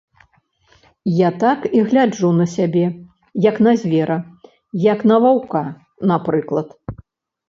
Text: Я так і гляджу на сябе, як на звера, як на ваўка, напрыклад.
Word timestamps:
Я 1.15 1.29
так 1.43 1.59
і 1.79 1.81
гляджу 1.91 2.31
на 2.37 2.45
сябе, 2.53 2.85
як 3.47 3.55
на 3.67 3.73
звера, 3.81 4.15
як 4.89 5.05
на 5.13 5.21
ваўка, 5.27 5.61
напрыклад. 6.13 6.67